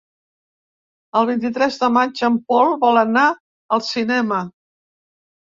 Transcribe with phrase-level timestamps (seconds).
[1.19, 3.27] El vint-i-tres de maig en Pol vol anar
[3.79, 4.43] al cinema.